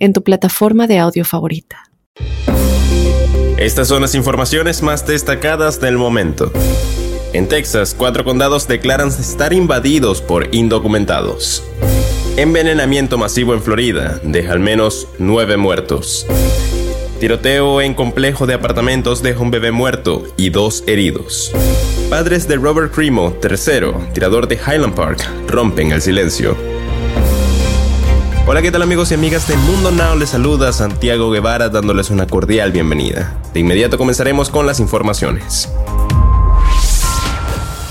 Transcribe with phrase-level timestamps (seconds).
[0.00, 1.84] en tu plataforma de audio favorita.
[3.58, 6.50] Estas son las informaciones más destacadas del momento.
[7.32, 11.62] En Texas, cuatro condados declaran estar invadidos por indocumentados.
[12.36, 16.26] Envenenamiento masivo en Florida deja al menos nueve muertos.
[17.20, 21.52] Tiroteo en complejo de apartamentos deja un bebé muerto y dos heridos.
[22.08, 26.79] Padres de Robert Cremo, tercero, tirador de Highland Park, rompen el silencio.
[28.50, 30.16] Hola, ¿qué tal amigos y amigas de Mundo Now?
[30.18, 33.40] Les saluda Santiago Guevara dándoles una cordial bienvenida.
[33.54, 35.68] De inmediato comenzaremos con las informaciones.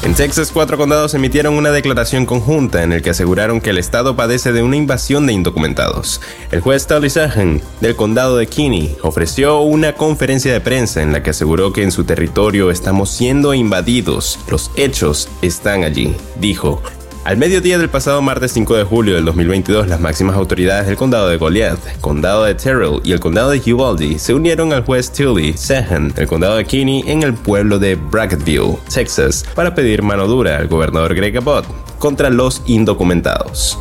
[0.03, 4.17] En Texas, cuatro condados emitieron una declaración conjunta en el que aseguraron que el estado
[4.17, 6.19] padece de una invasión de indocumentados.
[6.51, 11.23] El juez Tully Sahan, del condado de Kinney, ofreció una conferencia de prensa en la
[11.23, 14.37] que aseguró que en su territorio estamos siendo invadidos.
[14.49, 16.17] Los hechos están allí.
[16.37, 16.81] Dijo,
[17.25, 21.27] al mediodía del pasado martes 5 de julio del 2022, las máximas autoridades del condado
[21.27, 25.53] de Goliath, condado de Terrell y el condado de Uvalde se unieron al juez Tilly
[25.53, 30.57] Sehan del condado de Kinney en el pueblo de Bracketville, Texas, para pedir mano dura
[30.57, 31.65] al gobernador Greg Abbott
[31.99, 33.77] contra los indocumentados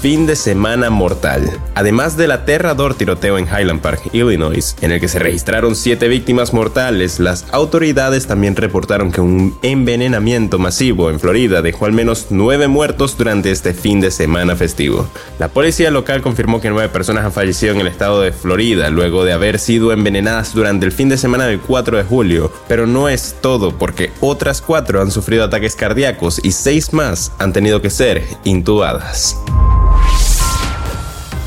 [0.00, 1.60] fin de semana mortal.
[1.74, 6.54] Además del aterrador tiroteo en Highland Park, Illinois, en el que se registraron siete víctimas
[6.54, 12.66] mortales, las autoridades también reportaron que un envenenamiento masivo en Florida dejó al menos nueve
[12.66, 15.06] muertos durante este fin de semana festivo.
[15.38, 19.24] La policía local confirmó que nueve personas han fallecido en el estado de Florida luego
[19.24, 23.10] de haber sido envenenadas durante el fin de semana del 4 de julio, pero no
[23.10, 27.90] es todo porque otras cuatro han sufrido ataques cardíacos y seis más han tenido que
[27.90, 29.36] ser intubadas.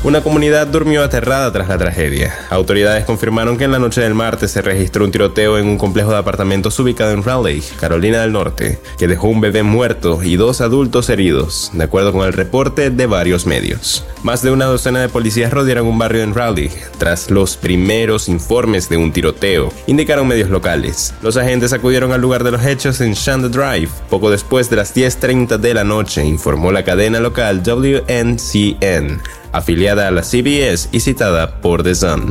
[0.04, 2.34] Una comunidad durmió aterrada tras la tragedia.
[2.50, 6.10] Autoridades confirmaron que en la noche del martes se registró un tiroteo en un complejo
[6.10, 10.60] de apartamentos ubicado en Raleigh, Carolina del Norte, que dejó un bebé muerto y dos
[10.60, 14.04] adultos heridos, de acuerdo con el reporte de varios medios.
[14.22, 18.90] Más de una docena de policías rodearon un barrio en Raleigh tras los primeros informes
[18.90, 21.14] de un tiroteo, indicaron medios locales.
[21.22, 24.94] Los agentes acudieron al lugar de los hechos en Shanda Drive poco después de las
[24.94, 29.22] 10.30 de la noche, informó la cadena local WNCN
[29.54, 32.30] afiliada a la CBS y citada por The Sun.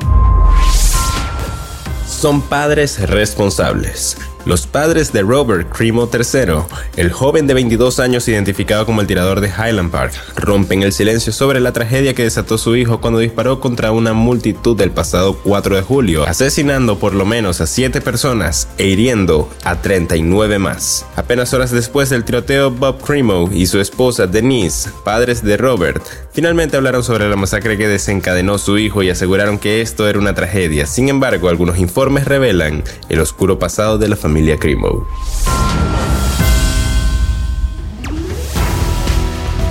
[2.05, 4.17] Son padres responsables.
[4.45, 6.65] Los padres de Robert Cremo III,
[6.97, 11.31] el joven de 22 años identificado como el tirador de Highland Park, rompen el silencio
[11.31, 15.77] sobre la tragedia que desató su hijo cuando disparó contra una multitud del pasado 4
[15.77, 21.05] de julio, asesinando por lo menos a 7 personas e hiriendo a 39 más.
[21.15, 26.03] Apenas horas después del tiroteo, Bob Cremo y su esposa Denise, padres de Robert,
[26.33, 30.35] finalmente hablaron sobre la masacre que desencadenó su hijo y aseguraron que esto era una
[30.35, 30.85] tragedia.
[30.85, 34.32] Sin embargo, algunos informes revelan el oscuro pasado de la familia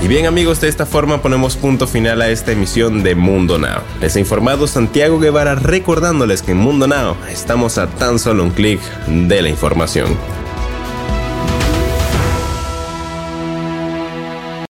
[0.03, 3.83] Y bien amigos, de esta forma ponemos punto final a esta emisión de Mundo Now.
[4.01, 8.51] Les ha informado Santiago Guevara recordándoles que en Mundo Now estamos a tan solo un
[8.51, 10.19] clic de la información.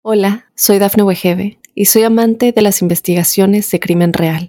[0.02, 4.48] Hola, soy Dafne Wegebe y soy amante de las investigaciones de crimen real.